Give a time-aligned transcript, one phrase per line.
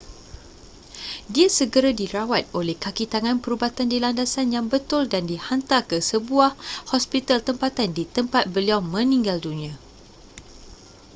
[1.33, 6.51] dia segera dirawat oleh kakitangan perubatan di landasan yang betul dan dihantar ke sebuah
[6.91, 9.73] hospital tempatan di tempat beliau meninggal dunia